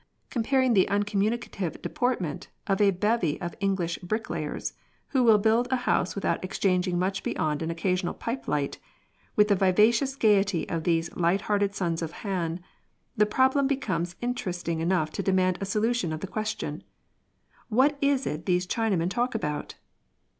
Comparing 0.31 0.73
the 0.73 0.89
uncommunicative 0.89 1.79
deportment 1.83 2.47
of 2.65 2.81
a 2.81 2.89
bevy 2.89 3.39
of 3.39 3.53
English 3.59 3.99
bricklayers, 3.99 4.73
who 5.09 5.21
will 5.23 5.37
build 5.37 5.67
a 5.69 5.75
house 5.85 6.15
without 6.15 6.43
exchanging 6.43 6.97
much 6.97 7.21
beyond 7.21 7.61
an 7.61 7.69
occasional 7.69 8.15
pipe 8.15 8.47
light, 8.47 8.79
with 9.35 9.47
the 9.47 9.55
vivacious 9.55 10.15
gaiety 10.15 10.67
of 10.69 10.85
these 10.85 11.15
light 11.15 11.41
hearted 11.41 11.75
sons 11.75 12.01
of 12.01 12.13
Han, 12.25 12.59
the 13.15 13.27
problem 13.27 13.67
becomes 13.67 14.15
interesting 14.21 14.79
enough 14.79 15.11
to 15.11 15.21
demand 15.21 15.59
a 15.61 15.65
solution 15.67 16.11
of 16.11 16.21
the 16.21 16.25
question— 16.25 16.81
What 17.79 17.95
is 18.01 18.25
it 18.25 18.47
these 18.47 18.65
Chinamen 18.65 19.11
talk 19.11 19.35
about 19.35 19.75